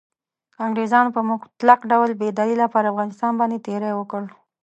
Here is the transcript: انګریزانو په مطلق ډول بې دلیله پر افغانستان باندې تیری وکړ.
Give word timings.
انګریزانو 0.65 1.13
په 1.15 1.21
مطلق 1.29 1.79
ډول 1.91 2.11
بې 2.19 2.29
دلیله 2.39 2.67
پر 2.73 2.83
افغانستان 2.91 3.33
باندې 3.39 3.63
تیری 3.65 3.91
وکړ. 3.95 4.23